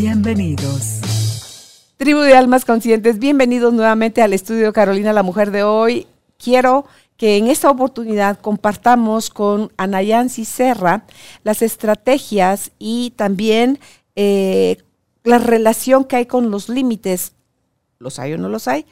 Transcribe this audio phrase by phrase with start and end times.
[0.00, 1.00] Bienvenidos.
[1.96, 6.06] Tribu de Almas Conscientes, bienvenidos nuevamente al estudio Carolina, la mujer de hoy.
[6.38, 11.02] Quiero que en esta oportunidad compartamos con Anayansi Serra
[11.42, 13.80] las estrategias y también
[14.14, 14.76] eh,
[15.24, 17.32] la relación que hay con los límites
[17.98, 18.86] los hay o no los hay,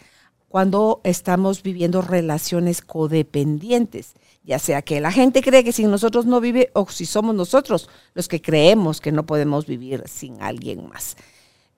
[0.48, 4.14] cuando estamos viviendo relaciones codependientes,
[4.45, 7.88] ya sea que la gente cree que sin nosotros no vive o si somos nosotros
[8.14, 11.16] los que creemos que no podemos vivir sin alguien más.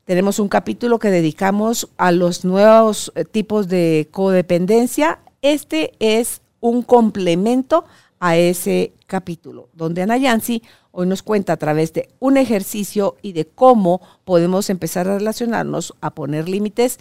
[0.04, 5.18] Tenemos un capítulo que dedicamos a los nuevos eh, tipos de codependencia.
[5.42, 7.84] Este es un complemento
[8.20, 10.62] a ese capítulo, donde Ana Yancy
[10.92, 15.94] hoy nos cuenta a través de un ejercicio y de cómo podemos empezar a relacionarnos,
[16.00, 16.98] a poner límites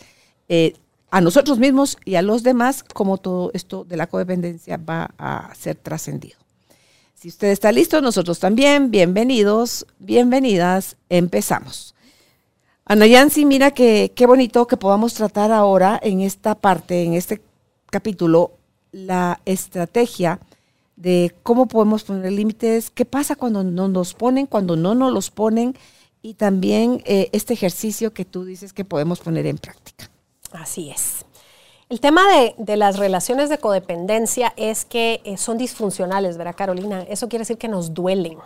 [0.49, 0.73] eh,
[1.09, 5.53] a nosotros mismos y a los demás, como todo esto de la codependencia va a
[5.55, 6.38] ser trascendido.
[7.14, 8.91] Si usted está listo, nosotros también.
[8.91, 10.97] Bienvenidos, bienvenidas.
[11.09, 11.95] Empezamos.
[12.86, 17.42] Ana Yancy, mira qué bonito que podamos tratar ahora en esta parte, en este
[17.89, 18.52] capítulo,
[18.92, 20.39] la estrategia
[20.95, 25.31] de cómo podemos poner límites, qué pasa cuando no nos ponen, cuando no nos los
[25.31, 25.75] ponen,
[26.21, 30.09] y también eh, este ejercicio que tú dices que podemos poner en práctica.
[30.53, 31.26] Así es.
[31.90, 32.22] El tema
[32.58, 37.04] de, las relaciones de codependencia es que eh, son disfuncionales, ¿verdad, Carolina?
[37.04, 38.38] Eso quiere decir que nos duelen.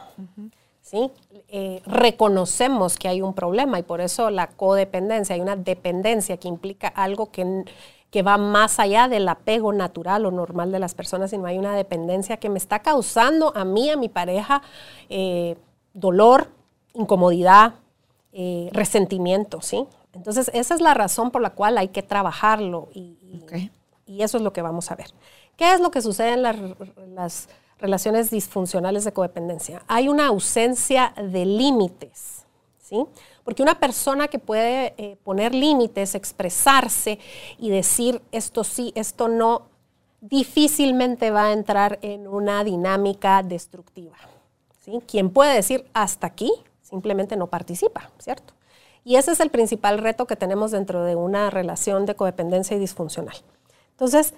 [0.84, 1.10] ¿sí?
[1.48, 6.48] Eh, reconocemos que hay un problema y por eso la codependencia, hay una dependencia que
[6.48, 7.66] implica algo que,
[8.12, 11.76] que va más allá del apego natural o normal de las personas, sino hay una
[11.76, 14.62] dependencia que me está causando a mí, a mi pareja,
[15.10, 15.58] eh,
[15.94, 16.48] dolor,
[16.94, 17.74] incomodidad,
[18.72, 19.88] resentimiento, ¿sí?
[20.14, 23.18] Entonces, esa es la razón por la cual hay que trabajarlo y,
[24.08, 25.08] eso es lo que vamos a ver.
[25.56, 26.44] ¿Qué es lo que sucede en
[27.16, 27.48] las,
[27.80, 29.84] relaciones disfuncionales de codependencia?
[29.88, 32.46] Hay una ausencia de límites,
[32.78, 33.06] ¿sí?
[33.44, 37.18] Porque una persona que puede eh, poner límites, expresarse
[37.58, 39.64] y decir esto sí, esto no,
[40.22, 44.16] difícilmente va a entrar en una dinámica destructiva.
[44.86, 45.02] ¿sí?
[45.08, 48.54] Quien puede decir hasta aquí, simplemente no participa, ¿cierto?
[49.04, 52.80] Y ese es el principal reto que tenemos dentro de una relación de codependencia y
[52.80, 53.36] disfuncional.
[53.92, 54.34] Entonces,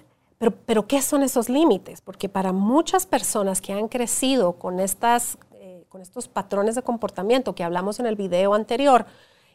[0.66, 2.00] pero, ¿qué son esos límites?
[2.00, 7.54] Porque para muchas personas que han crecido con, estas, eh, con estos patrones de comportamiento
[7.54, 9.06] que hablamos en el video anterior,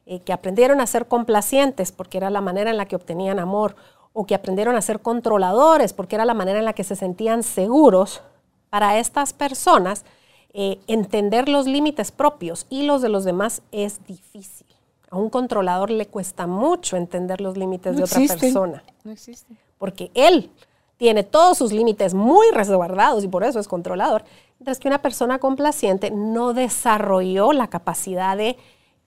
[0.05, 3.75] eh, que aprendieron a ser complacientes porque era la manera en la que obtenían amor,
[4.13, 7.43] o que aprendieron a ser controladores porque era la manera en la que se sentían
[7.43, 8.21] seguros,
[8.69, 10.05] para estas personas
[10.53, 14.68] eh, entender los límites propios y los de los demás es difícil.
[15.11, 18.83] A un controlador le cuesta mucho entender los límites de otra persona.
[19.03, 19.55] No existe.
[19.77, 20.51] Porque él
[20.97, 24.23] tiene todos sus límites muy resguardados y por eso es controlador.
[24.59, 28.57] Mientras que una persona complaciente no desarrolló la capacidad de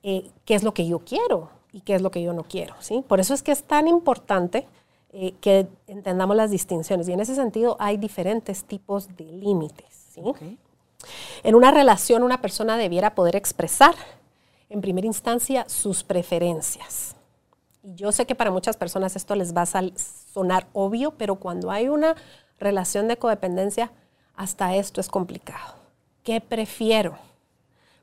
[0.03, 2.75] eh, qué es lo que yo quiero y qué es lo que yo no quiero.
[2.81, 3.05] ¿sí?
[3.07, 4.67] Por eso es que es tan importante
[5.13, 7.09] eh, que entendamos las distinciones.
[7.09, 10.09] Y en ese sentido hay diferentes tipos de límites.
[10.15, 10.23] ¿sí?
[11.43, 13.95] En una relación una persona debiera poder expresar
[14.73, 17.15] en primera instancia sus preferencias.
[17.83, 19.67] Y yo sé que para muchas personas esto les va a
[20.33, 22.17] sonar obvio, pero cuando hay una
[22.59, 23.93] relación de codependencia,
[24.35, 25.75] hasta esto es complicado.
[26.23, 27.19] ¿Qué prefiero?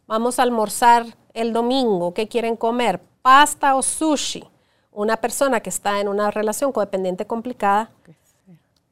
[0.05, 3.01] Vamos a almorzar el domingo, ¿qué quieren comer?
[3.21, 4.43] ¿Pasta o sushi?
[4.91, 7.91] Una persona que está en una relación codependiente complicada,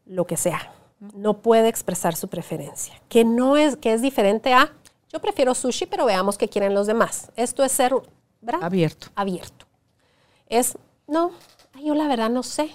[0.05, 4.71] lo que sea, no puede expresar su preferencia, que no es que es diferente a
[5.17, 7.31] yo prefiero sushi, pero veamos qué quieren los demás.
[7.35, 7.91] Esto es ser
[8.61, 9.07] abierto.
[9.15, 9.65] Abierto.
[10.47, 10.77] Es,
[11.07, 11.31] no,
[11.83, 12.69] yo la verdad no sé.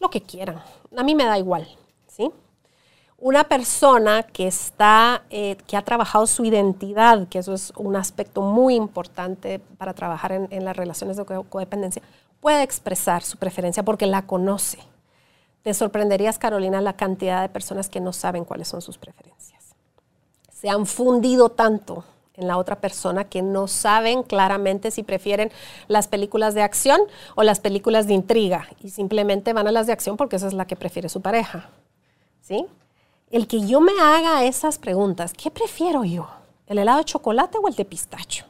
[0.00, 0.60] Lo que quieran.
[0.96, 1.68] A mí me da igual.
[2.08, 2.28] ¿sí?
[3.18, 8.42] Una persona que está, eh, que ha trabajado su identidad, que eso es un aspecto
[8.42, 12.02] muy importante para trabajar en, en las relaciones de codependencia,
[12.40, 14.78] puede expresar su preferencia porque la conoce.
[15.62, 19.63] Te sorprenderías, Carolina, la cantidad de personas que no saben cuáles son sus preferencias
[20.64, 25.52] se han fundido tanto en la otra persona que no saben claramente si prefieren
[25.88, 27.02] las películas de acción
[27.34, 30.54] o las películas de intriga y simplemente van a las de acción porque esa es
[30.54, 31.68] la que prefiere su pareja.
[32.40, 32.64] ¿Sí?
[33.30, 36.30] El que yo me haga esas preguntas, ¿qué prefiero yo?
[36.66, 38.46] ¿El helado de chocolate o el de pistacho?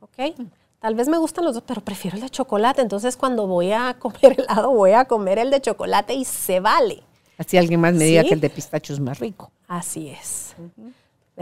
[0.00, 0.34] ¿ok?
[0.80, 2.82] Tal vez me gustan los dos, pero prefiero el de chocolate.
[2.82, 7.04] Entonces, cuando voy a comer helado, voy a comer el de chocolate y se vale.
[7.38, 8.28] Así alguien más me diga ¿Sí?
[8.28, 9.52] que el de pistacho es más rico.
[9.68, 10.56] Así es.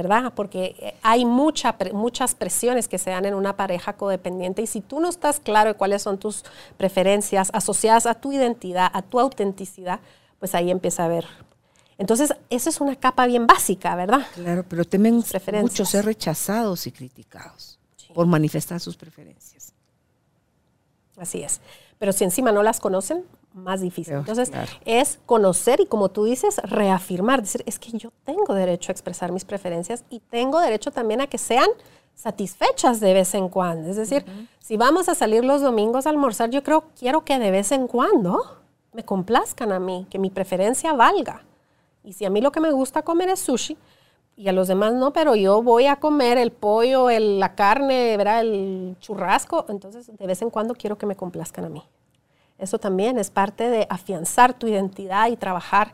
[0.01, 0.33] ¿Verdad?
[0.35, 4.81] Porque eh, hay mucha, muchas presiones que se dan en una pareja codependiente y si
[4.81, 6.43] tú no estás claro de cuáles son tus
[6.79, 10.01] preferencias asociadas a tu identidad, a tu autenticidad,
[10.39, 11.27] pues ahí empieza a haber.
[11.99, 14.27] Entonces, esa es una capa bien básica, ¿verdad?
[14.33, 15.23] Claro, pero temen
[15.61, 17.79] mucho ser rechazados y criticados
[18.15, 19.75] por manifestar sus preferencias.
[21.19, 21.61] Así es.
[21.99, 24.15] Pero si encima no las conocen, más difícil.
[24.15, 24.71] Entonces, claro.
[24.85, 29.33] es conocer y como tú dices, reafirmar, decir, es que yo tengo derecho a expresar
[29.33, 31.69] mis preferencias y tengo derecho también a que sean
[32.15, 33.89] satisfechas de vez en cuando.
[33.89, 34.25] Es decir,
[34.59, 37.87] si vamos a salir los domingos a almorzar, yo creo, quiero que de vez en
[37.87, 38.59] cuando
[38.93, 41.43] me complazcan a mí, que mi preferencia valga.
[42.05, 43.77] Y si a mí lo que me gusta comer es sushi,
[44.37, 48.17] y a los demás no, pero yo voy a comer el pollo, el- la carne,
[48.17, 48.41] ¿verdad?
[48.41, 51.83] el churrasco, entonces de vez en cuando quiero que me complazcan a mí.
[52.61, 55.93] Eso también es parte de afianzar tu identidad y trabajar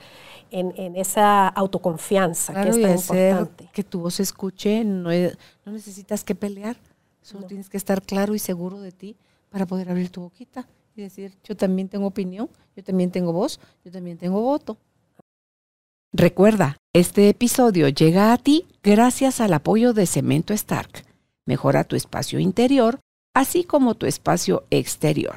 [0.50, 2.90] en, en esa autoconfianza que es tan
[3.36, 3.70] importante.
[3.72, 6.76] que tu voz se escuche, no, es- no necesitas que pelear,
[7.22, 9.16] solo tienes que estar claro y seguro de ti
[9.50, 13.58] para poder abrir tu boquita y decir, yo también tengo opinión, yo también tengo voz,
[13.84, 14.76] yo también tengo voto.
[16.12, 21.04] Recuerda, este episodio llega a ti gracias al apoyo de Cemento Stark.
[21.46, 23.00] Mejora tu espacio interior,
[23.34, 25.36] así como tu espacio exterior.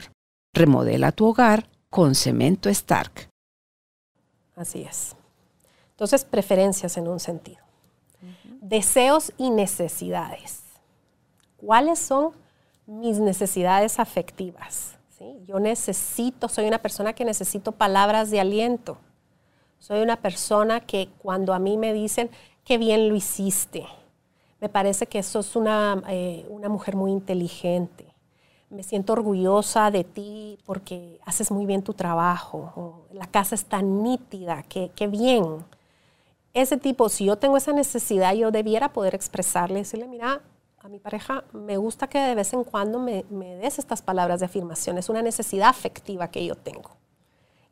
[0.53, 3.29] Remodela tu hogar con Cemento Stark.
[4.55, 5.15] Así es.
[5.91, 7.59] Entonces, preferencias en un sentido.
[8.61, 10.63] Deseos y necesidades.
[11.57, 12.31] ¿Cuáles son
[12.85, 14.97] mis necesidades afectivas?
[15.17, 15.41] ¿Sí?
[15.45, 18.97] Yo necesito, soy una persona que necesito palabras de aliento.
[19.77, 22.29] Soy una persona que cuando a mí me dicen,
[22.65, 23.87] qué bien lo hiciste,
[24.61, 28.08] me parece que sos una, eh, una mujer muy inteligente.
[28.69, 32.71] Me siento orgullosa de ti porque haces muy bien tu trabajo.
[32.75, 35.65] o la casa está nítida, qué, qué bien.
[36.53, 40.41] Ese tipo, si yo tengo esa necesidad, yo debiera poder expresarle, decirle, mira,
[40.79, 44.39] a mi pareja me gusta que de vez en cuando me, me des estas palabras
[44.39, 44.97] de afirmación.
[44.97, 46.91] Es una necesidad afectiva que yo tengo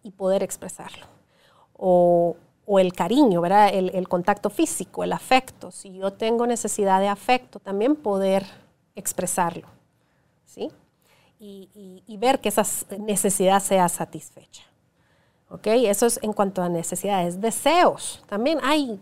[0.04, 1.06] y poder expresarlo
[1.78, 2.36] o,
[2.66, 3.70] o el cariño, ¿verdad?
[3.74, 5.72] El, el contacto físico, el afecto.
[5.72, 8.46] Si yo tengo necesidad de afecto, también poder
[8.96, 9.68] expresarlo,
[10.46, 10.72] ¿sí?
[11.40, 12.64] Y, ver que esa
[12.98, 14.64] necesidad sea satisfecha.
[15.50, 15.68] ¿Ok?
[15.68, 17.40] Eso es en cuanto a necesidades.
[17.40, 19.00] Deseos, también hay.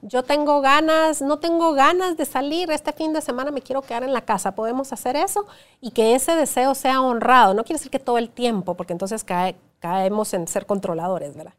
[0.00, 4.02] Yo tengo ganas, no tengo ganas de salir este fin de semana, me quiero quedar
[4.02, 4.54] en la casa.
[4.54, 5.46] Podemos hacer eso
[5.80, 7.52] y que ese deseo sea honrado.
[7.54, 11.54] No quiere decir que todo el tiempo, porque entonces cae- caemos en ser controladores, ¿verdad?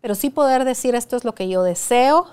[0.00, 2.26] Pero sí poder decir esto es lo que yo deseo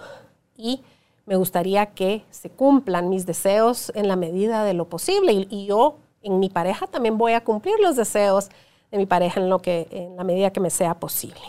[0.55, 0.81] y
[1.25, 5.45] me gustaría que se cumplan mis deseos en la medida de lo posible.
[5.49, 8.49] Y yo en mi pareja también voy a cumplir los deseos
[8.91, 11.41] de mi pareja en, lo que, en la medida que me sea posible.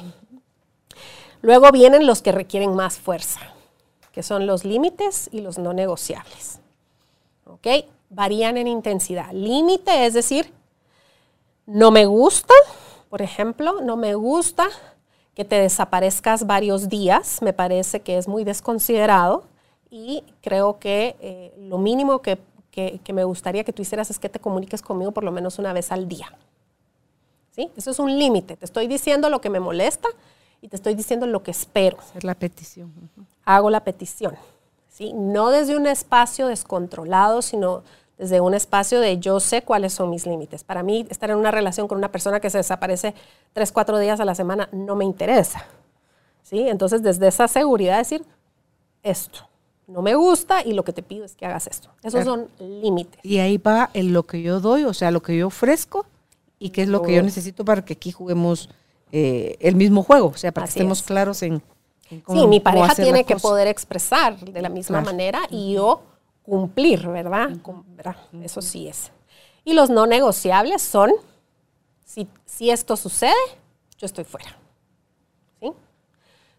[1.41, 3.41] Luego vienen los que requieren más fuerza,
[4.12, 6.61] que son los límites y los no negociables.
[7.47, 7.67] ¿Ok?
[8.11, 9.31] Varían en intensidad.
[9.32, 10.53] Límite es decir,
[11.67, 12.55] no me gusta,
[13.09, 14.69] por ejemplo, no me gusta
[15.35, 19.44] que te desaparezcas varios días, me parece que es muy desconsiderado
[19.88, 22.38] y creo que eh, lo mínimo que,
[22.70, 25.59] que- que me gustaría que tú hicieras es que te comuniques conmigo por lo menos
[25.59, 26.33] una vez al día.
[27.52, 27.71] ¿Sí?
[27.76, 28.57] Eso es un límite.
[28.57, 30.09] Te estoy diciendo lo que me molesta
[30.61, 32.93] y te estoy diciendo lo que espero Hacer la petición.
[33.45, 34.37] hago la petición.
[34.88, 35.12] ¿sí?
[35.12, 37.83] No desde un espacio descontrolado, sino
[38.16, 40.64] desde un espacio de yo sé cuáles son mis límites.
[40.64, 43.14] Para mí, estar en una relación con una persona que se desaparece
[43.52, 45.64] tres, cuatro días a la semana no me interesa.
[46.43, 46.69] ¿sí?
[46.69, 48.25] Entonces, desde esa seguridad, decir
[49.02, 49.40] esto
[49.88, 51.88] no me gusta y lo que te pido es que hagas esto.
[52.02, 52.47] Esos Claro.
[52.59, 53.18] son límites.
[53.25, 56.07] Y ahí va en lo que yo doy, o sea, lo que yo ofrezco
[56.61, 58.68] y qué es lo que yo necesito para que aquí juguemos
[59.11, 61.04] eh, el mismo juego, o sea, para Así que estemos es.
[61.07, 61.62] claros en,
[62.11, 63.49] en cómo- Sí, mi pareja tiene que cosa.
[63.49, 65.07] poder expresar de la misma Claro.
[65.16, 66.02] manera y yo
[66.42, 67.49] cumplir, ¿verdad?
[67.62, 68.16] Cum- ¿verdad?
[68.42, 69.11] Eso sí es.
[69.64, 71.11] Y los no negociables son,
[72.04, 73.33] si, si esto sucede,
[73.97, 74.59] yo estoy fuera.
[75.61, 75.73] ¿Sí?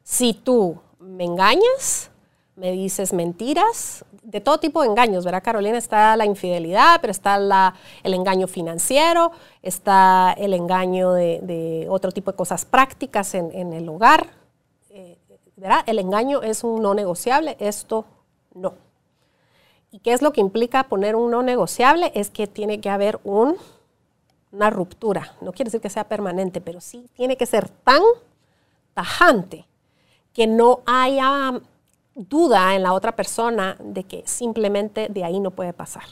[0.03, 2.08] Si tú me engañas,
[2.59, 5.77] me dices mentiras, de todo tipo de engaños, ¿verdad, Carolina?
[5.77, 7.73] Está la infidelidad, pero está
[8.03, 9.31] el engaño financiero,
[9.63, 14.27] está el engaño de, otro tipo de cosas prácticas en, el hogar.
[14.89, 15.17] Eh,
[15.55, 15.83] ¿verdad?
[15.87, 18.05] El engaño es un no negociable, esto
[18.53, 18.73] no.
[19.91, 22.11] ¿Y qué es lo que implica poner un no negociable?
[22.13, 23.55] Es que tiene que haber un,
[24.51, 25.33] una ruptura.
[25.41, 28.01] No quiere decir que sea permanente, pero sí tiene que ser tan
[28.93, 29.65] tajante
[30.33, 31.59] que no haya
[32.27, 36.03] duda en la otra persona de que simplemente de ahí no puede pasar.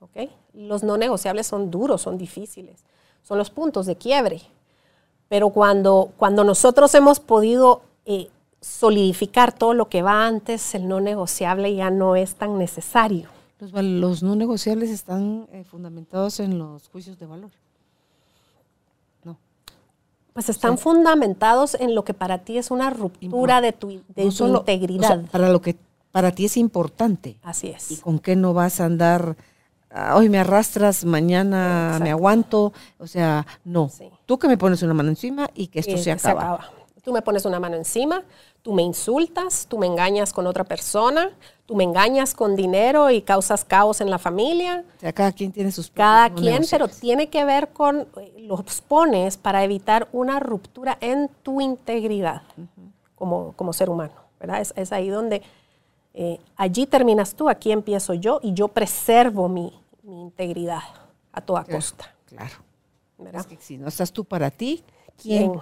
[0.00, 0.30] ¿ok?
[0.54, 2.84] Los no negociables son duros, son difíciles,
[3.22, 4.42] son los puntos de quiebre.
[5.28, 8.28] Pero cuando, cuando nosotros hemos podido eh,
[8.60, 13.28] solidificar todo lo que va antes, el no negociable ya no es tan necesario.
[13.58, 17.50] Los no negociables están eh, fundamentados en los juicios de valor.
[20.32, 24.24] Pues están fundamentados en lo que para ti es una ruptura de tu, de No
[24.24, 25.18] tu solo- integridad.
[25.18, 25.76] o sea, para lo que
[26.10, 27.38] para ti es importante.
[27.42, 28.00] Así ¿Y es.
[28.02, 29.36] con qué no vas a andar?
[29.90, 32.72] ah, Hoy me arrastras, mañana me aguanto.
[32.98, 33.88] O sea, no.
[33.90, 34.08] Sí.
[34.26, 36.70] Tú que me pones una mano encima y que esto Y se que acaba.
[37.02, 38.22] Tú me pones una mano encima,
[38.62, 41.30] tú me insultas, tú me engañas con otra persona,
[41.66, 44.84] tú me engañas con dinero y causas caos en la familia.
[44.98, 48.80] O sea, cada quien tiene sus Cada quien, pero tiene que ver con, eh, los
[48.82, 52.42] pones para evitar una ruptura en tu integridad
[53.16, 54.60] como, como ser humano, ¿verdad?
[54.60, 55.42] Es, es ahí donde,
[56.14, 59.72] eh, allí terminas tú, aquí empiezo yo y yo preservo mi,
[60.04, 60.82] mi integridad
[61.32, 62.54] a toda Claro, costa, Claro.
[63.18, 63.40] ¿verdad?
[63.40, 64.84] Es que si no estás tú para ti,
[65.20, 65.52] ¿quién?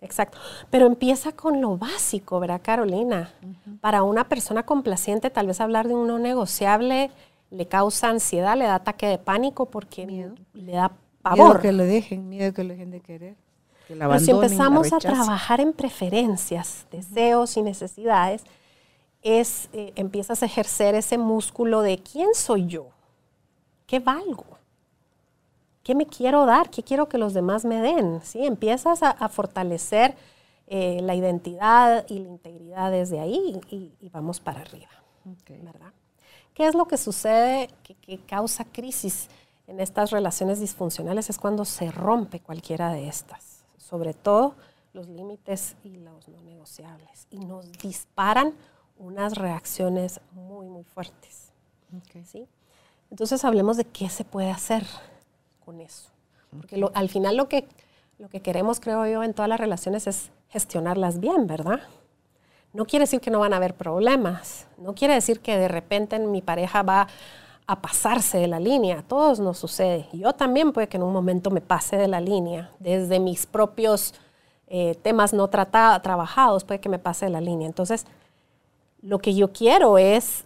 [0.00, 0.38] Exacto.
[0.70, 3.32] Pero empieza con lo básico, ¿verdad, Carolina?
[3.80, 7.10] Para una persona complaciente, tal vez hablar de un no negociable
[7.50, 11.60] le causa ansiedad, le da ataque de pánico porque le da Miedo pavor.
[11.60, 13.36] que le dejen, miedo que le dejen de querer.
[13.88, 18.44] Que la Pero si la empezamos a trabajar en preferencias, deseos y necesidades,
[19.22, 22.88] es, eh, empiezas a ejercer ese músculo de quién soy yo,
[23.86, 24.44] qué valgo,
[25.84, 28.20] qué me quiero dar, qué quiero que los demás me den.
[28.24, 28.44] ¿sí?
[28.44, 30.16] Empiezas a, a fortalecer
[30.66, 34.88] eh, la identidad y la integridad desde ahí y, y vamos para arriba.
[35.30, 35.50] Ok.
[35.62, 35.92] ¿verdad?
[36.54, 39.28] ¿Qué es lo que sucede que, que causa crisis
[39.66, 41.28] en estas relaciones disfuncionales?
[41.28, 44.54] Es cuando se rompe cualquiera de estas, sobre todo
[44.92, 48.54] los límites y los no negociables, y nos disparan
[48.96, 51.52] unas reacciones muy, muy fuertes.
[51.96, 52.24] Ok.
[52.24, 52.46] ¿sí?
[53.10, 54.86] Entonces hablemos de qué se puede hacer
[55.64, 56.10] con eso.
[56.56, 57.66] Porque lo- al final lo que,
[58.18, 61.80] lo que queremos, creo yo, en todas las relaciones es gestionarlas bien, ¿verdad?
[62.72, 64.66] No quiere decir que no van a haber problemas.
[64.78, 67.06] No quiere decir que de repente mi pareja va
[67.66, 68.98] a pasarse de la línea.
[68.98, 70.08] A todos nos sucede.
[70.12, 72.70] Yo también puede que en un momento me pase de la línea.
[72.78, 74.14] Desde mis propios
[74.66, 77.66] eh, temas no trata- trabajados puede que me pase de la línea.
[77.66, 78.06] Entonces,
[79.02, 80.44] lo que yo quiero es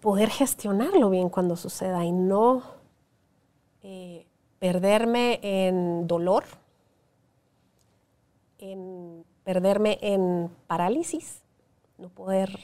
[0.00, 2.62] poder gestionarlo bien cuando suceda y no
[3.82, 4.26] eh,
[4.64, 6.44] perderme en dolor,
[8.56, 11.42] en perderme en parálisis,
[11.98, 12.58] no poder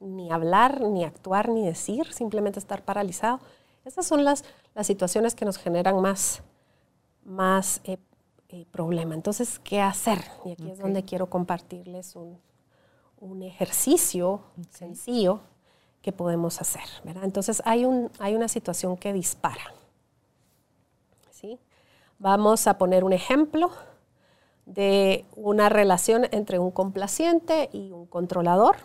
[0.00, 3.40] ni hablar, ni actuar, ni decir, simplemente estar paralizado.
[3.84, 6.42] Esas son las, las situaciones que nos generan más,
[7.22, 7.98] más eh,
[8.48, 9.14] eh, problema.
[9.14, 10.24] Entonces, ¿qué hacer?
[10.46, 12.38] Y aquí es donde quiero compartirles un,
[13.18, 15.40] un ejercicio sencillo
[16.00, 16.88] que podemos hacer.
[17.04, 17.24] ¿verdad?
[17.24, 19.74] Entonces, hay, un, hay una situación que dispara.
[22.18, 23.70] Vamos a poner un ejemplo
[24.66, 28.76] de una relación entre un complaciente y un controlador.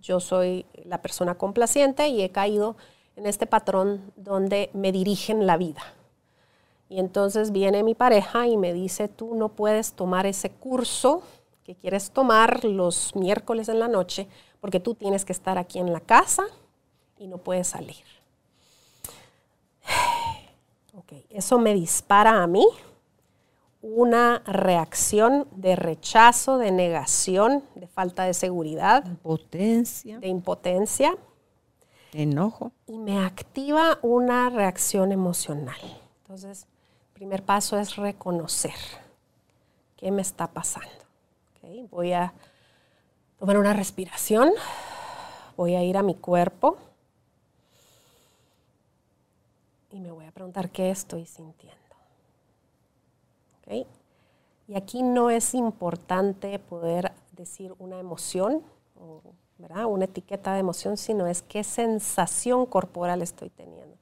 [0.00, 2.76] Yo soy la persona complaciente y he caído
[3.16, 5.82] en este patrón donde me dirigen la vida.
[6.88, 11.22] Y entonces viene mi pareja y me dice, tú no puedes tomar ese curso
[11.64, 14.26] que quieres tomar los miércoles en la noche
[14.60, 16.44] porque tú tienes que estar aquí en la casa
[17.16, 18.04] y no puedes salir.
[21.00, 22.66] Ok, eso me dispara a mí
[23.82, 31.16] una reacción de rechazo, de negación, de falta de seguridad, Potencia, de impotencia
[32.12, 32.72] enojo.
[32.86, 35.80] y me activa una reacción emocional.
[36.22, 36.66] Entonces,
[37.08, 38.74] el primer paso es reconocer
[39.96, 40.90] qué me está pasando.
[41.62, 42.34] Ok, Voy a
[43.38, 44.50] tomar una respiración,
[45.56, 46.76] voy a ir a mi cuerpo
[49.90, 51.80] y me voy a preguntar qué estoy sintiendo.
[54.66, 58.62] Y aquí no es importante poder decir una emoción,
[58.96, 59.20] o,
[59.58, 59.86] ¿verdad?
[59.86, 63.96] una etiqueta de emoción, sino es qué sensación corporal estoy teniendo.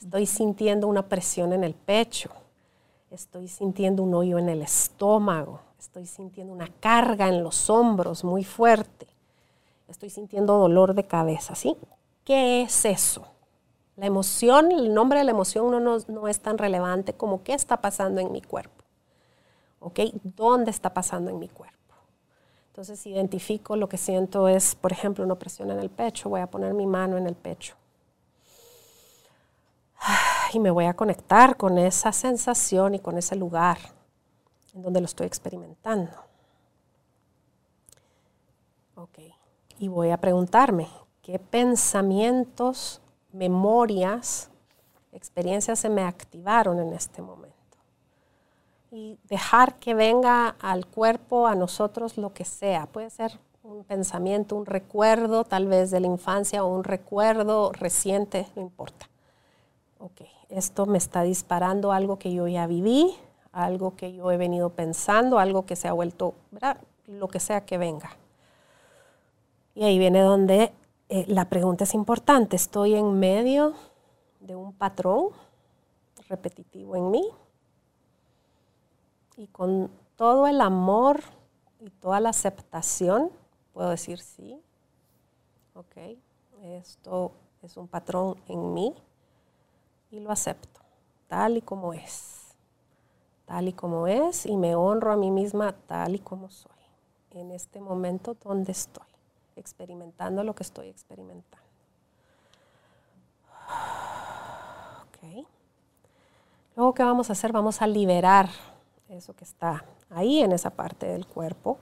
[0.00, 2.30] Estoy sintiendo una presión en el pecho,
[3.10, 8.44] estoy sintiendo un hoyo en el estómago, estoy sintiendo una carga en los hombros muy
[8.44, 9.06] fuerte,
[9.88, 11.76] estoy sintiendo dolor de cabeza, ¿sí?
[12.24, 13.26] ¿Qué es eso?
[13.96, 17.54] La emoción, el nombre de la emoción no, no, no es tan relevante como qué
[17.54, 18.84] está pasando en mi cuerpo.
[19.80, 20.00] ¿Ok?
[20.22, 21.74] ¿Dónde está pasando en mi cuerpo?
[22.74, 26.50] Entonces, identifico lo que siento es, por ejemplo, una presión en el pecho, voy a
[26.50, 27.76] poner mi mano en el pecho.
[30.52, 33.78] Y me voy a conectar con esa sensación y con ese lugar
[34.74, 36.12] en donde lo estoy experimentando.
[38.96, 39.18] Ok.
[39.78, 40.88] Y voy a preguntarme,
[41.22, 43.00] ¿qué pensamientos
[43.34, 44.48] memorias,
[45.12, 47.54] experiencias se me activaron en este momento.
[48.90, 52.86] Y dejar que venga al cuerpo, a nosotros, lo que sea.
[52.86, 58.46] Puede ser un pensamiento, un recuerdo tal vez de la infancia o un recuerdo reciente,
[58.54, 59.08] no importa.
[59.98, 63.16] Ok, esto me está disparando algo que yo ya viví,
[63.52, 66.34] algo que yo he venido pensando, algo que se ha vuelto,
[67.06, 68.16] lo que sea que venga.
[69.74, 70.72] Y ahí viene donde
[71.08, 72.56] eh, la pregunta es importante.
[72.56, 73.74] Estoy en medio
[74.40, 75.28] de un patrón
[76.28, 77.28] repetitivo en mí
[79.36, 81.20] y con todo el amor
[81.80, 83.30] y toda la aceptación
[83.72, 84.60] puedo decir sí,
[85.74, 86.16] ok,
[86.62, 87.32] esto
[87.62, 88.94] es un patrón en mí
[90.10, 90.80] y lo acepto
[91.26, 92.54] tal y como es,
[93.44, 96.70] tal y como es y me honro a mí misma tal y como soy
[97.32, 99.13] en este momento donde estoy
[99.56, 101.64] experimentando lo que estoy experimentando.
[106.76, 107.52] Luego, ¿qué vamos a hacer?
[107.52, 108.48] Vamos a liberar
[109.08, 111.78] eso que está ahí en esa parte del cuerpo.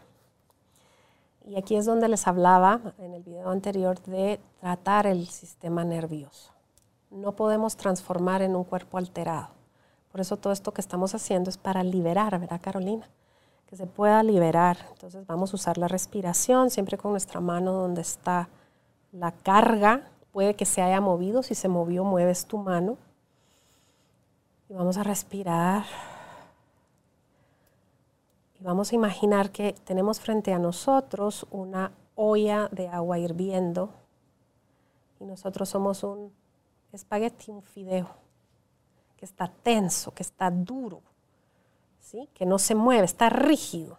[1.47, 6.53] Y aquí es donde les hablaba en el video anterior de tratar el sistema nervioso.
[7.11, 9.49] No podemos transformar en un cuerpo alterado.
[10.13, 13.09] Por eso todo esto que estamos haciendo es para liberar, ¿verdad, Carolina?
[13.73, 14.77] Que se pueda liberar.
[14.91, 18.51] Entonces vamos a usar la respiración siempre con nuestra mano donde está
[19.13, 20.11] la carga.
[20.31, 22.99] Puede que se haya movido, si se movió mueves tu mano.
[24.69, 25.85] Y vamos a respirar.
[28.61, 33.89] Y vamos a imaginar que tenemos frente a nosotros una olla de agua hirviendo.
[35.19, 36.31] Y nosotros somos un
[36.93, 38.11] espagueti, un fideo,
[39.17, 41.01] que está tenso, que está duro
[42.35, 43.99] que no se mueve, está rígido.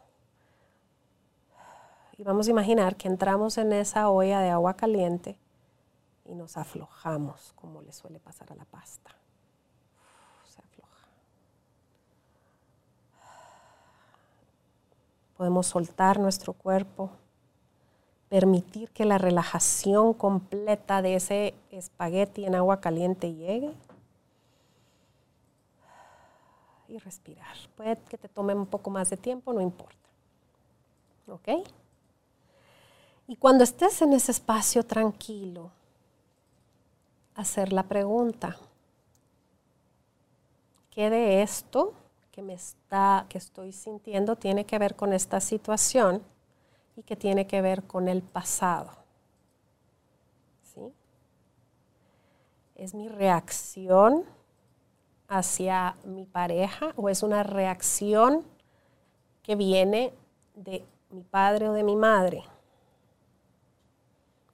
[2.17, 5.37] Y vamos a imaginar que entramos en esa olla de agua caliente
[6.25, 9.15] y nos aflojamos, como le suele pasar a la pasta.
[10.45, 11.07] Se afloja.
[15.35, 17.09] Podemos soltar nuestro cuerpo,
[18.29, 23.73] permitir que la relajación completa de ese espagueti en agua caliente llegue
[26.93, 27.57] y respirar.
[27.75, 29.95] Puede que te tome un poco más de tiempo, no importa.
[31.27, 31.49] ¿Ok?
[33.27, 35.71] Y cuando estés en ese espacio tranquilo,
[37.35, 38.57] hacer la pregunta,
[40.91, 41.93] ¿qué de esto
[42.31, 46.21] que me está que estoy sintiendo tiene que ver con esta situación
[46.95, 48.91] y que tiene que ver con el pasado?
[50.61, 50.93] ¿Sí?
[52.75, 54.25] Es mi reacción
[55.37, 58.45] hacia mi pareja o es una reacción
[59.41, 60.13] que viene
[60.55, 62.43] de mi padre o de mi madre.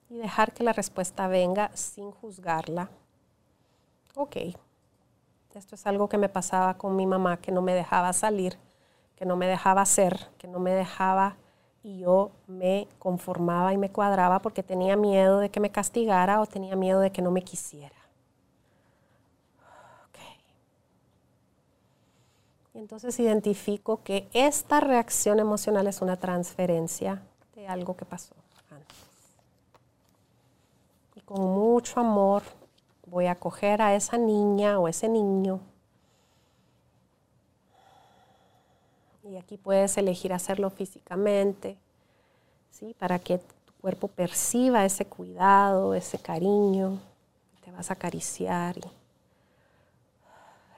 [0.10, 2.90] Y dejar que la respuesta venga sin juzgarla.
[4.16, 4.38] Ok,
[5.60, 8.58] esto es algo que me pasaba con mi mamá, que no me dejaba salir,
[9.16, 11.36] que no me dejaba hacer, que no me dejaba
[11.84, 16.46] y yo me conformaba y me cuadraba porque tenía miedo de que me castigara o
[16.46, 17.99] tenía miedo de que no me quisiera.
[22.80, 27.22] Entonces identifico que esta reacción emocional es una transferencia
[27.54, 28.34] de algo que pasó
[28.72, 28.98] antes.
[31.16, 32.42] Y con mucho amor
[33.06, 35.60] voy a coger a esa niña o ese niño.
[39.24, 41.78] Y aquí puedes elegir hacerlo físicamente,
[42.72, 42.96] ¿sí?
[42.98, 46.98] para que tu cuerpo perciba ese cuidado, ese cariño.
[47.62, 48.82] Te vas a acariciar y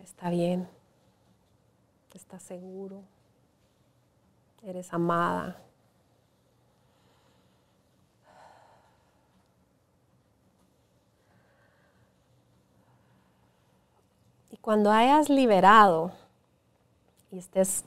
[0.04, 0.68] está bien
[2.18, 3.04] estás seguro,
[4.64, 5.62] eres amada.
[14.50, 16.12] Y cuando hayas liberado
[17.32, 17.86] y estés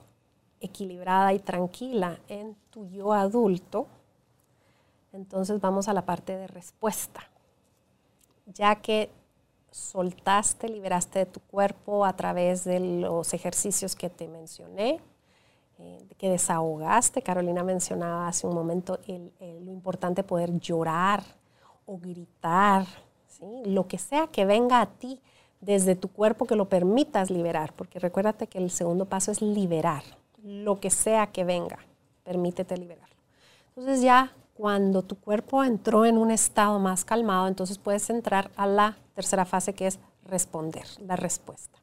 [0.60, 3.86] equilibrada y tranquila en tu yo adulto,
[5.12, 7.22] entonces vamos a la parte de respuesta.
[8.46, 9.10] Ya que
[9.74, 15.00] soltaste, liberaste de tu cuerpo a través de los ejercicios que te mencioné,
[15.80, 17.22] eh, que desahogaste.
[17.22, 21.24] Carolina mencionaba hace un momento lo importante poder llorar
[21.86, 22.86] o gritar,
[23.66, 25.20] lo que sea que venga a ti
[25.60, 30.04] desde tu cuerpo que lo permitas liberar, porque recuérdate que el segundo paso es liberar,
[30.44, 31.80] lo que sea que venga,
[32.22, 33.16] permítete liberarlo.
[33.70, 38.68] Entonces ya cuando tu cuerpo entró en un estado más calmado, entonces puedes entrar a
[38.68, 41.78] la tercera fase que es responder, la respuesta.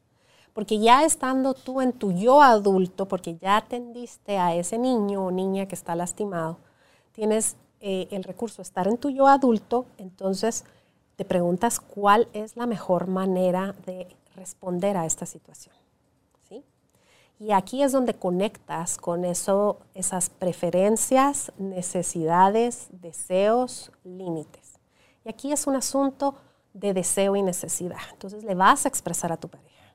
[0.52, 5.30] Porque ya estando tú en tu yo adulto, porque ya atendiste a ese niño o
[5.30, 6.58] niña que está lastimado,
[7.12, 10.64] tienes eh, el recurso de estar en tu yo adulto, entonces
[11.16, 15.74] te preguntas cuál es la mejor manera de responder a esta situación.
[16.48, 16.64] ¿sí?
[17.38, 24.74] Y aquí es donde conectas con eso, esas preferencias, necesidades, deseos, límites.
[25.24, 26.34] Y aquí es un asunto
[26.72, 28.00] de deseo y necesidad.
[28.12, 29.94] Entonces le vas a expresar a tu pareja,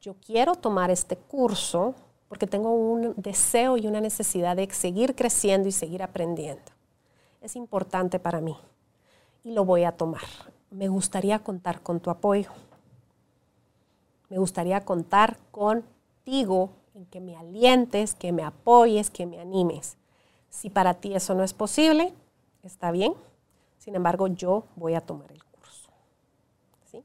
[0.00, 1.94] yo quiero tomar este curso
[2.28, 6.62] porque tengo un deseo y una necesidad de seguir creciendo y seguir aprendiendo.
[7.40, 8.56] Es importante para mí
[9.44, 10.22] y lo voy a tomar.
[10.70, 12.50] Me gustaría contar con tu apoyo.
[14.28, 19.96] Me gustaría contar contigo en que me alientes, que me apoyes, que me animes.
[20.48, 22.12] Si para ti eso no es posible,
[22.62, 23.14] está bien.
[23.78, 25.90] Sin embargo, yo voy a tomar el curso.
[26.84, 27.02] ¿Sí?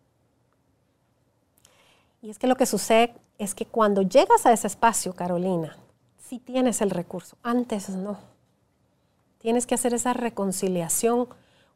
[2.25, 5.77] Y es que lo que sucede es que cuando llegas a ese espacio, Carolina,
[6.17, 8.17] si tienes el recurso, antes no.
[9.37, 11.27] Tienes que hacer esa reconciliación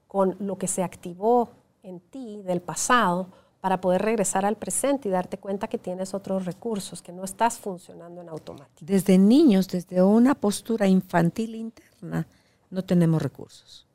[0.07, 1.51] con lo que se activó
[1.83, 3.27] en ti del pasado
[3.61, 7.59] para poder regresar al presente y darte cuenta que tienes otros recursos, que no estás
[7.59, 8.91] funcionando en automático.
[8.91, 12.25] Desde niños, desde una postura infantil interna,
[12.71, 13.85] no tenemos recursos.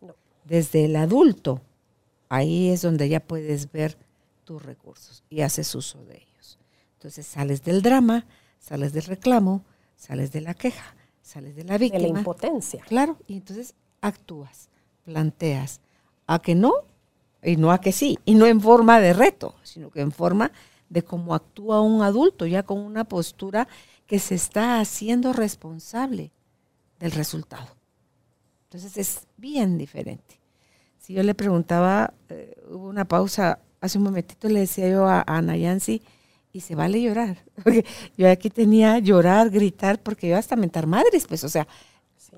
[0.44, 1.60] Desde el adulto,
[2.28, 3.98] ahí es donde ya puedes ver
[4.44, 6.33] tus recursos y haces uso de ellos.
[7.04, 8.24] Entonces sales del drama,
[8.58, 9.62] sales del reclamo,
[9.94, 12.02] sales de la queja, sales de la víctima.
[12.02, 12.82] De la impotencia.
[12.82, 14.70] Claro, y entonces actúas,
[15.04, 15.82] planteas,
[16.26, 16.72] a que no
[17.42, 20.50] y no a que sí, y no en forma de reto, sino que en forma
[20.88, 23.68] de cómo actúa un adulto, ya con una postura
[24.06, 26.32] que se está haciendo responsable
[27.00, 27.76] del resultado.
[28.62, 30.40] Entonces es bien diferente.
[30.96, 35.22] Si yo le preguntaba, eh, hubo una pausa hace un momentito, le decía yo a,
[35.26, 36.00] Ana Yancy,
[36.54, 37.44] y se vale llorar.
[37.62, 37.84] Porque
[38.16, 41.66] yo aquí tenía llorar, gritar, porque yo hasta mentar madres, pues, o sea,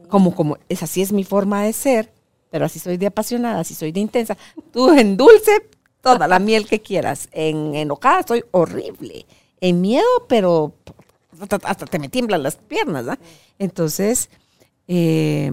[0.09, 2.12] como, como, es así es mi forma de ser,
[2.50, 4.37] pero así soy de apasionada, así soy de intensa.
[4.72, 5.68] Tú en dulce,
[6.00, 7.29] toda la miel que quieras.
[7.33, 9.26] En enojada soy horrible.
[9.61, 10.74] En miedo, pero
[11.40, 13.18] hasta, te me tiemblan las piernas.
[13.59, 14.31] Entonces,
[14.88, 15.50] eh,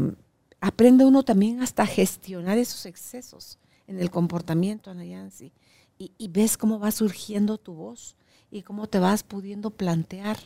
[0.62, 5.52] aprende uno también hasta gestionar esos excesos en el comportamiento, Ana Yancy.
[5.98, 8.16] Y, y ves cómo va surgiendo tu voz
[8.54, 10.38] y cómo te vas pudiendo plantear.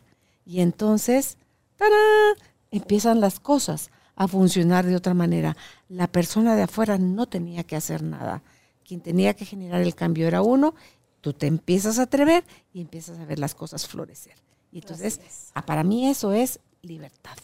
[0.45, 1.37] Y entonces,
[1.75, 2.35] ¡tarán!
[2.71, 5.57] empiezan las cosas a funcionar de otra manera.
[5.89, 8.43] La persona de afuera no tenía que hacer nada.
[8.85, 10.73] Quien tenía que generar el cambio era uno.
[11.19, 14.35] Tú te empiezas a atrever y empiezas a ver las cosas florecer.
[14.71, 15.19] Y entonces,
[15.53, 17.37] ah, para mí eso es libertad.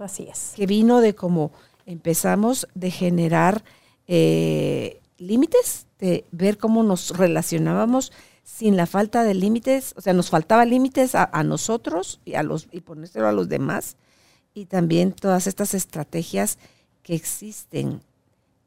[0.00, 0.54] Así es.
[0.56, 1.52] Que vino de cómo
[1.86, 3.62] empezamos de generar
[4.08, 8.10] eh, límites, de ver cómo nos relacionábamos
[8.42, 12.42] sin la falta de límites, o sea, nos faltaba límites a, a, nosotros y a
[12.42, 13.96] los y ponérselo a los demás
[14.54, 16.58] y también todas estas estrategias
[17.02, 18.00] que existen.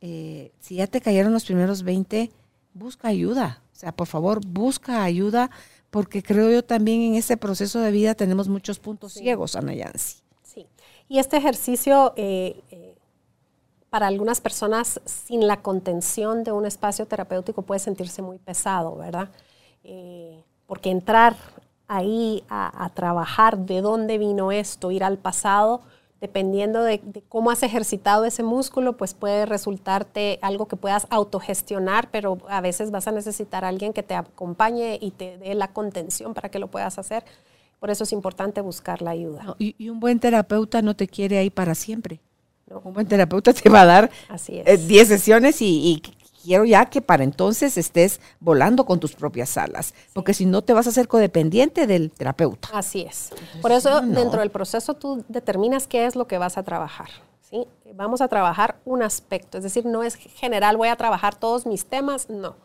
[0.02, 2.32] Eh, si ya te cayeron los primeros 20,
[2.74, 3.62] busca ayuda.
[3.74, 5.50] O sea, por favor, busca ayuda,
[5.90, 10.20] porque creo yo también en ese proceso de vida tenemos muchos puntos ciegos, Ana Yancy.
[10.44, 10.68] Sí.
[11.08, 12.96] Y este ejercicio, eh, eh,
[13.90, 19.30] para algunas personas, sin la contención de un espacio terapéutico puede sentirse muy pesado, ¿verdad?
[20.67, 21.36] Porque entrar
[21.88, 25.82] ahí a, trabajar de dónde vino esto, ir al pasado,
[26.21, 32.39] dependiendo de, cómo has ejercitado ese músculo, pues puede resultarte algo que puedas autogestionar, pero
[32.50, 36.34] a veces vas a necesitar a alguien que te acompañe y te dé la contención
[36.34, 37.24] para que lo puedas hacer.
[37.80, 39.56] Por eso es importante buscar la ayuda.
[39.60, 42.19] y, un buen terapeuta no te quiere ahí para siempre.
[42.84, 46.02] Un buen terapeuta te va a dar 10 eh, sesiones y,
[46.45, 50.73] quiero ya que para entonces estés volando con tus propias alas, porque si no te
[50.73, 52.69] vas a hacer codependiente del terapeuta.
[52.73, 53.31] Así es.
[53.62, 57.10] Por eso dentro del proceso tú determinas qué es lo que vas a trabajar.
[57.41, 57.67] ¿sí?
[57.93, 61.86] Vamos a trabajar un aspecto, es decir, no es general, voy a trabajar todos mis
[61.86, 62.55] temas, no.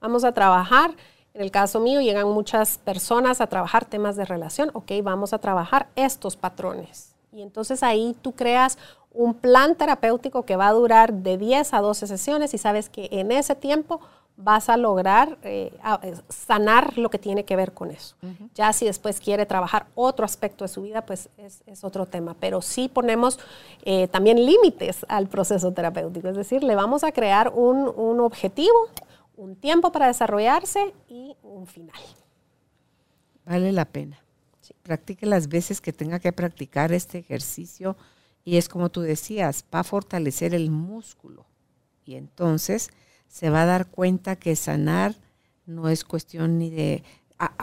[0.00, 0.94] Vamos a trabajar,
[1.32, 5.38] en el caso mío llegan muchas personas a trabajar temas de relación, ok, vamos a
[5.38, 7.13] trabajar estos patrones.
[7.34, 8.78] Y entonces ahí tú creas
[9.10, 13.08] un plan terapéutico que va a durar de 10 a 12 sesiones y sabes que
[13.10, 14.00] en ese tiempo
[14.36, 18.16] vas a lograr eh, eh, sanar lo que tiene que ver con eso.
[18.54, 22.34] Ya si después quiere trabajar otro aspecto de su vida, pues es, otro tema.
[22.40, 23.38] Pero sí ponemos
[23.84, 28.88] eh, también límites al proceso terapéutico, es decir, le vamos a crear un, objetivo,
[29.36, 32.00] un tiempo para desarrollarse y un final.
[33.44, 34.23] Vale la pena.
[34.82, 37.96] Practique las veces que tenga que practicar este ejercicio
[38.44, 41.46] y es como tú decías, va a fortalecer el músculo.
[42.04, 42.90] Y entonces
[43.28, 45.16] se va a dar cuenta que sanar
[45.66, 47.02] no es cuestión ni de,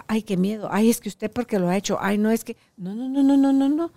[0.07, 2.57] ay, qué miedo, ay, es que usted porque lo ha hecho, ay, no, es que,
[2.77, 3.91] no, no, no, no, no, no, no.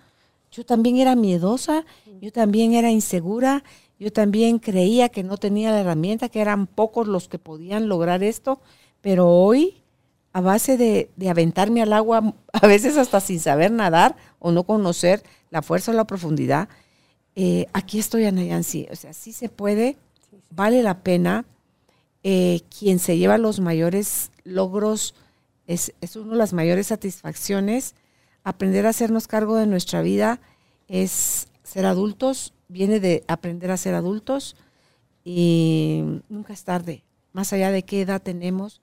[0.51, 1.85] Yo también era miedosa,
[2.21, 3.63] yo también era insegura,
[3.97, 8.23] Yo también creía que no tenía la herramienta, que eran pocos los que podían lograr
[8.23, 8.59] esto,
[9.01, 9.81] pero hoy,
[10.35, 15.23] a base de, aventarme al agua, a veces hasta sin saber nadar o no conocer
[15.49, 16.67] la fuerza o la profundidad,
[17.37, 18.85] eh, aquí estoy, Anayansi.
[18.91, 19.95] O sea, sí se puede,
[20.49, 21.45] vale la pena.
[22.23, 25.15] Eh, quien se lleva los mayores logros
[25.67, 27.95] es, es una de las mayores satisfacciones.
[28.43, 30.41] Aprender a hacernos cargo de nuestra vida
[30.89, 34.57] es ser adultos, viene de aprender a ser adultos
[35.23, 37.05] y nunca es tarde.
[37.31, 38.81] Más allá de qué edad tenemos,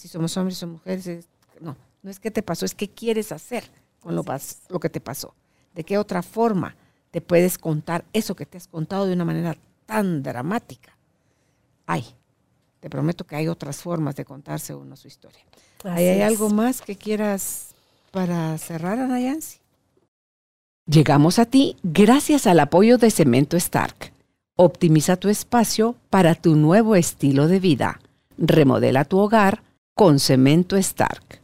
[0.00, 1.28] si somos hombres o mujeres,
[1.60, 3.64] no, no es qué te pasó, es qué quieres hacer
[4.00, 4.24] con lo,
[4.70, 5.34] lo que te pasó.
[5.74, 6.74] De qué otra forma
[7.10, 10.96] te puedes contar eso que te has contado de una manera tan dramática.
[11.84, 12.06] Ay,
[12.80, 15.42] te prometo que hay otras formas de contarse uno su historia.
[15.84, 17.74] ¿Hay, algo más que quieras
[18.10, 19.58] para cerrar, Ana Yancy?
[20.86, 24.14] Llegamos a ti gracias al apoyo de Cemento Stark.
[24.56, 28.00] Optimiza tu espacio para tu nuevo estilo de vida.
[28.38, 29.62] Remodela tu hogar
[29.94, 31.40] con Cemento Stark.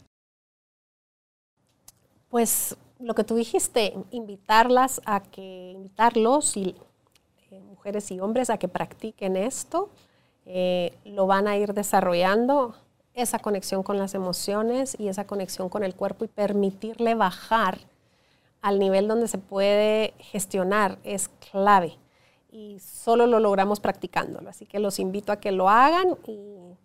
[2.29, 6.75] Pues lo que tú dijiste, invitarlas a que, invitarlos, y,
[7.51, 9.89] eh, mujeres y hombres, a que practiquen esto,
[10.45, 12.75] eh, lo van a ir desarrollando,
[13.13, 17.79] esa conexión con las emociones y esa conexión con el cuerpo y permitirle bajar
[18.61, 21.97] al nivel donde se puede gestionar es clave
[22.51, 24.49] y solo lo logramos practicándolo.
[24.49, 26.75] Así que los invito a que lo hagan y,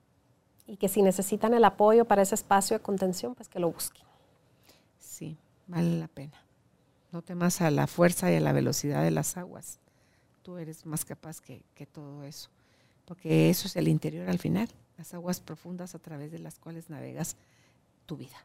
[0.79, 4.05] que si necesitan el apoyo para ese espacio de contención, pues que lo busquen.
[4.99, 6.45] Sí, vale la pena.
[7.11, 9.81] No temas a la fuerza y a la velocidad de las aguas.
[10.43, 12.51] Tú eres más capaz que, que todo eso,
[13.05, 16.91] porque eso es el interior al final, las aguas profundas a través de las cuales
[16.91, 17.37] navegas
[18.07, 18.37] tu vida.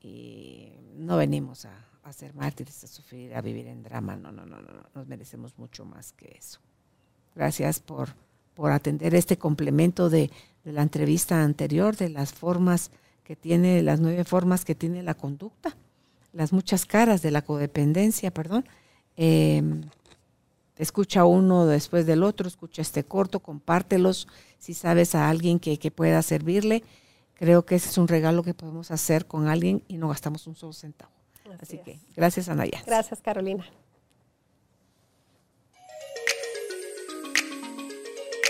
[0.00, 4.16] Y no venimos a, a ser mártires, a sufrir, a vivir en drama.
[4.16, 6.60] No, no, no, no, nos merecemos mucho más que eso.
[7.34, 8.10] Gracias por,
[8.54, 10.30] por atender este complemento de,
[10.64, 12.90] la entrevista anterior, de las formas
[13.22, 15.76] que tiene, las nueve formas que tiene la conducta,
[16.32, 18.64] las muchas caras de la codependencia, perdón.
[19.16, 19.82] Em,
[20.76, 24.26] escucha uno después del otro, escucha este corto, compártelos
[24.58, 26.82] si sabes a alguien que, que pueda servirle.
[27.34, 30.54] Creo que ese es un regalo que podemos hacer con alguien y no gastamos un
[30.54, 31.12] solo centavo.
[31.60, 32.82] Así, que gracias, Anaya.
[32.86, 33.64] Gracias, Carolina.